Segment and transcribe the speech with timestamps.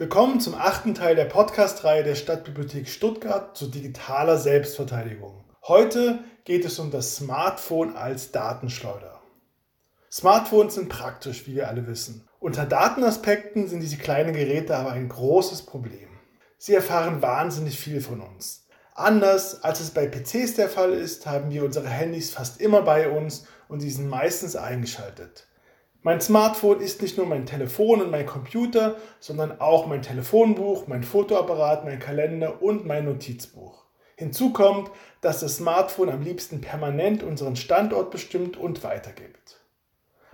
[0.00, 5.44] Willkommen zum achten Teil der Podcast-Reihe der Stadtbibliothek Stuttgart zu digitaler Selbstverteidigung.
[5.68, 9.20] Heute geht es um das Smartphone als Datenschleuder.
[10.10, 12.26] Smartphones sind praktisch, wie wir alle wissen.
[12.38, 16.08] Unter Datenaspekten sind diese kleinen Geräte aber ein großes Problem.
[16.56, 18.66] Sie erfahren wahnsinnig viel von uns.
[18.94, 23.10] Anders als es bei PCs der Fall ist, haben wir unsere Handys fast immer bei
[23.10, 25.46] uns und sie sind meistens eingeschaltet.
[26.02, 31.02] Mein Smartphone ist nicht nur mein Telefon und mein Computer, sondern auch mein Telefonbuch, mein
[31.02, 33.84] Fotoapparat, mein Kalender und mein Notizbuch.
[34.16, 39.60] Hinzu kommt, dass das Smartphone am liebsten permanent unseren Standort bestimmt und weitergibt.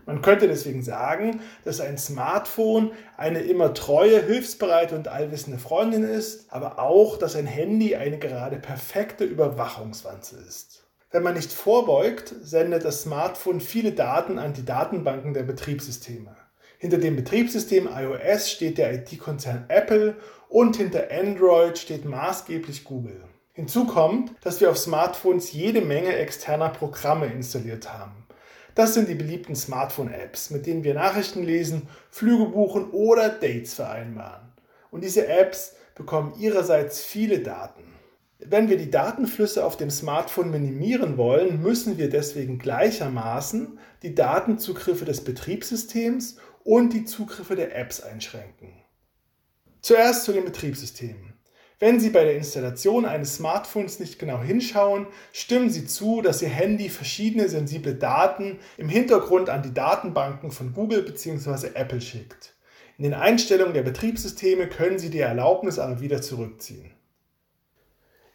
[0.05, 6.53] Man könnte deswegen sagen, dass ein Smartphone eine immer treue, hilfsbereite und allwissende Freundin ist,
[6.53, 10.86] aber auch, dass ein Handy eine gerade perfekte Überwachungswanze ist.
[11.13, 16.37] Wenn man nicht vorbeugt, sendet das Smartphone viele Daten an die Datenbanken der Betriebssysteme.
[16.79, 20.17] Hinter dem Betriebssystem iOS steht der IT-Konzern Apple
[20.49, 23.23] und hinter Android steht maßgeblich Google.
[23.53, 28.27] Hinzu kommt, dass wir auf Smartphones jede Menge externer Programme installiert haben.
[28.75, 34.53] Das sind die beliebten Smartphone-Apps, mit denen wir Nachrichten lesen, Flüge buchen oder Dates vereinbaren.
[34.91, 37.96] Und diese Apps bekommen ihrerseits viele Daten.
[38.39, 45.07] Wenn wir die Datenflüsse auf dem Smartphone minimieren wollen, müssen wir deswegen gleichermaßen die Datenzugriffe
[45.07, 48.75] des Betriebssystems und die Zugriffe der Apps einschränken.
[49.81, 51.33] Zuerst zu den Betriebssystemen.
[51.79, 56.49] Wenn Sie bei der Installation eines Smartphones nicht genau hinschauen, stimmen Sie zu, dass Ihr
[56.49, 61.69] Handy verschiedene sensible Daten im Hintergrund an die Datenbanken von Google bzw.
[61.75, 62.55] Apple schickt.
[62.99, 66.96] In den Einstellungen der Betriebssysteme können Sie die Erlaubnis aber wieder zurückziehen.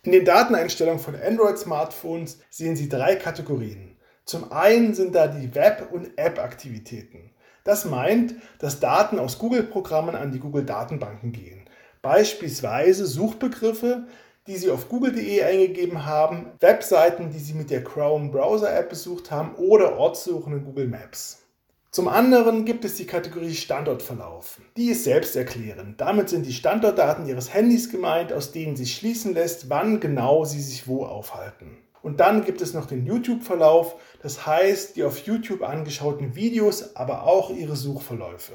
[0.03, 3.97] In den Dateneinstellungen von Android-Smartphones sehen Sie drei Kategorien.
[4.25, 7.30] Zum einen sind da die Web- und App-Aktivitäten.
[7.63, 11.69] Das meint, dass Daten aus Google-Programmen an die Google-Datenbanken gehen.
[12.02, 14.07] Beispielsweise Suchbegriffe,
[14.47, 19.29] die Sie auf google.de eingegeben haben, Webseiten, die Sie mit der Chrome Browser App besucht
[19.29, 21.44] haben oder Ortssuchen in Google Maps.
[21.94, 24.62] Zum anderen gibt es die Kategorie Standortverlauf.
[24.78, 26.00] Die ist selbsterklärend.
[26.00, 30.62] Damit sind die Standortdaten Ihres Handys gemeint, aus denen sich schließen lässt, wann genau Sie
[30.62, 31.79] sich wo aufhalten.
[32.02, 37.24] Und dann gibt es noch den YouTube-Verlauf, das heißt die auf YouTube angeschauten Videos, aber
[37.24, 38.53] auch Ihre Suchverläufe.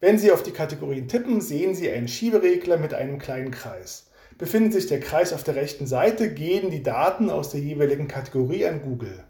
[0.00, 4.10] Wenn Sie auf die Kategorien tippen, sehen Sie einen Schieberegler mit einem kleinen Kreis.
[4.38, 8.64] Befindet sich der Kreis auf der rechten Seite, gehen die Daten aus der jeweiligen Kategorie
[8.64, 9.27] an Google.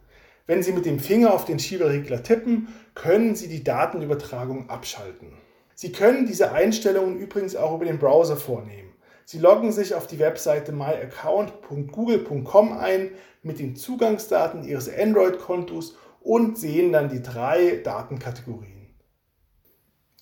[0.49, 5.35] Wenn Sie mit dem Finger auf den Schieberegler tippen, können Sie die Datenübertragung abschalten.
[5.75, 8.95] Sie können diese Einstellungen übrigens auch über den Browser vornehmen.
[9.27, 13.11] Sie loggen sich auf die Webseite myaccount.google.com ein
[13.43, 18.95] mit den Zugangsdaten Ihres Android-Kontos und sehen dann die drei Datenkategorien.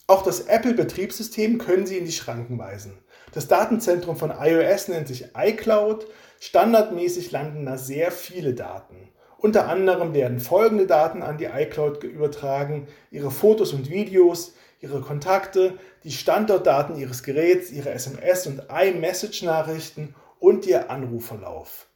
[0.09, 2.99] Auch das Apple-Betriebssystem können Sie in die Schranken weisen.
[3.33, 6.09] Das Datenzentrum von iOS nennt sich iCloud.
[6.41, 9.13] Standardmäßig landen da sehr viele Daten.
[9.39, 15.75] Unter anderem werden folgende Daten an die iCloud übertragen, Ihre Fotos und Videos, Ihre Kontakte,
[16.05, 21.87] die Standortdaten Ihres Geräts, Ihre SMS- und iMessage-Nachrichten und Ihr Anrufverlauf.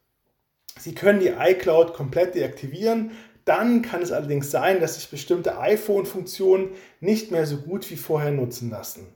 [0.78, 3.12] Sie können die iCloud komplett deaktivieren,
[3.44, 6.70] dann kann es allerdings sein, dass sich bestimmte iPhone-Funktionen
[7.00, 9.06] nicht mehr so gut wie vorher nutzen lassen.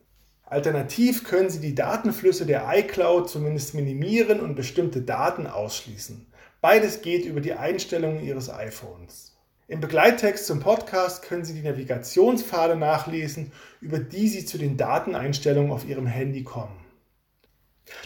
[0.44, 6.26] Alternativ können Sie die Datenflüsse der iCloud zumindest minimieren und bestimmte Daten ausschließen.
[6.64, 9.36] Beides geht über die Einstellungen Ihres iPhones.
[9.68, 13.52] Im Begleittext zum Podcast können Sie die Navigationspfade nachlesen,
[13.82, 16.74] über die Sie zu den Dateneinstellungen auf Ihrem Handy kommen.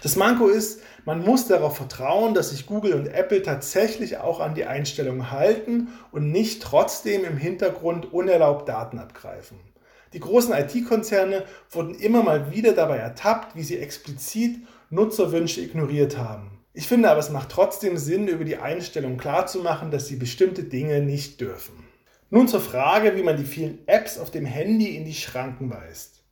[0.03, 4.57] Das Manko ist, man muss darauf vertrauen, dass sich Google und Apple tatsächlich auch an
[4.57, 9.61] die Einstellungen halten und nicht trotzdem im Hintergrund unerlaubt Daten abgreifen.
[10.15, 14.57] Die großen IT-Konzerne wurden immer mal wieder dabei ertappt, wie sie explizit
[14.91, 16.58] Nutzerwünsche ignoriert haben.
[16.78, 21.00] Ich finde aber, es macht trotzdem Sinn, über die Einstellung klarzumachen, dass sie bestimmte Dinge
[21.00, 21.89] nicht dürfen.
[22.31, 26.22] Nun zur Frage, wie man die vielen Apps auf dem Handy in die Schranken weist.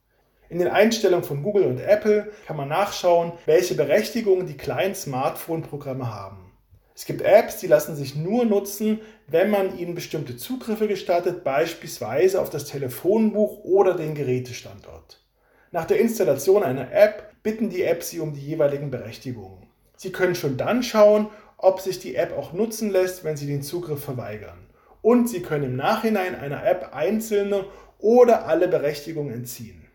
[0.48, 6.14] In den Einstellungen von Google und Apple kann man nachschauen, welche Berechtigungen die kleinen Smartphone-Programme
[6.14, 6.52] haben.
[6.94, 12.40] Es gibt Apps, die lassen sich nur nutzen, wenn man ihnen bestimmte Zugriffe gestattet, beispielsweise
[12.40, 15.24] auf das Telefonbuch oder den Gerätestandort.
[15.72, 19.65] Nach der Installation einer App bitten die Apps sie um die jeweiligen Berechtigungen.
[19.96, 23.62] Sie können schon dann schauen, ob sich die App auch nutzen lässt, wenn Sie den
[23.62, 24.66] Zugriff verweigern.
[25.02, 27.64] Und Sie können im Nachhinein einer App einzelne
[27.98, 29.86] oder alle Berechtigungen entziehen.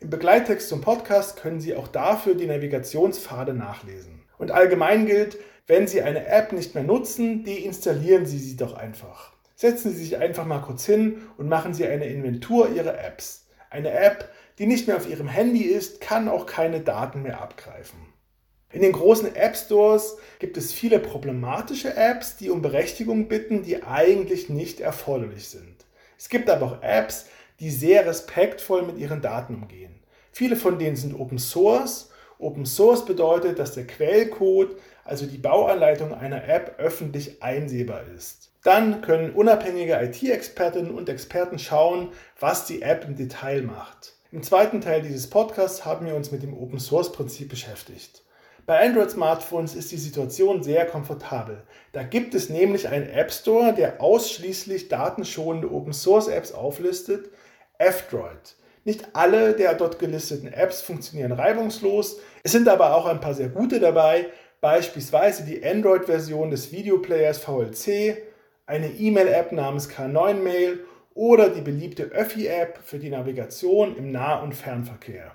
[0.00, 4.22] Im Begleittext zum Podcast können Sie auch dafür die Navigationspfade nachlesen.
[4.38, 9.32] Und allgemein gilt, wenn Sie eine App nicht mehr nutzen, deinstallieren Sie sie doch einfach.
[9.54, 13.46] Setzen Sie sich einfach mal kurz hin und machen Sie eine Inventur Ihrer Apps.
[13.68, 18.09] Eine App, die nicht mehr auf ihrem Handy ist, kann auch keine Daten mehr abgreifen.
[18.72, 23.82] In den großen App Stores gibt es viele problematische Apps, die um Berechtigung bitten, die
[23.82, 25.84] eigentlich nicht erforderlich sind.
[26.16, 27.26] Es gibt aber auch Apps,
[27.58, 30.00] die sehr respektvoll mit ihren Daten umgehen.
[30.30, 32.10] Viele von denen sind Open Source.
[32.38, 38.52] Open Source bedeutet, dass der Quellcode, also die Bauanleitung einer App, öffentlich einsehbar ist.
[38.62, 44.14] Dann können unabhängige IT-Expertinnen und Experten schauen, was die App im Detail macht.
[44.30, 48.22] Im zweiten Teil dieses Podcasts haben wir uns mit dem Open Source Prinzip beschäftigt.
[48.70, 51.64] Bei Android-Smartphones ist die Situation sehr komfortabel.
[51.90, 57.30] Da gibt es nämlich einen App Store, der ausschließlich datenschonende Open Source Apps auflistet,
[57.78, 58.54] F-Droid.
[58.84, 63.48] Nicht alle der dort gelisteten Apps funktionieren reibungslos, es sind aber auch ein paar sehr
[63.48, 64.28] gute dabei,
[64.60, 68.18] beispielsweise die Android-Version des Videoplayers VLC,
[68.66, 70.78] eine E-Mail-App namens K9 Mail
[71.14, 75.32] oder die beliebte Öffi-App für die Navigation im Nah- und Fernverkehr.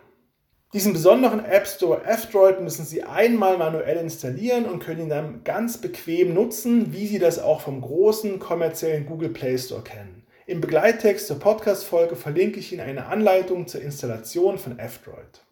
[0.73, 5.77] Diesen besonderen App Store F-Droid müssen Sie einmal manuell installieren und können ihn dann ganz
[5.77, 10.25] bequem nutzen, wie Sie das auch vom großen kommerziellen Google Play Store kennen.
[10.47, 15.45] Im Begleittext zur Podcast-Folge verlinke ich Ihnen eine Anleitung zur Installation von F-Droid.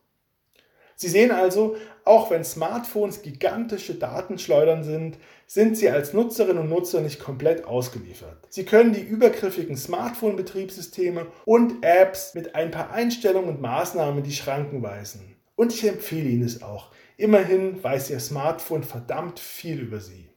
[1.04, 5.18] Sie sehen also, auch wenn Smartphones gigantische Datenschleudern sind,
[5.48, 8.38] sind Sie als Nutzerinnen und Nutzer nicht komplett ausgeliefert.
[8.50, 14.82] Sie können die übergriffigen Smartphone-Betriebssysteme und Apps mit ein paar Einstellungen und Maßnahmen die Schranken
[14.82, 15.36] weisen.
[15.58, 16.92] Und ich empfehle Ihnen es auch.
[17.18, 20.30] Immerhin weiß Ihr Smartphone verdammt viel über Sie.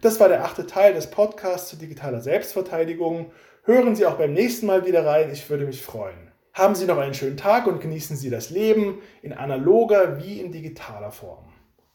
[0.00, 3.32] Das war der achte Teil des Podcasts zu digitaler Selbstverteidigung.
[3.64, 6.30] Hören Sie auch beim nächsten Mal wieder rein, ich würde mich freuen.
[6.56, 10.52] Haben Sie noch einen schönen Tag und genießen Sie das Leben in analoger wie in
[10.52, 11.44] digitaler Form.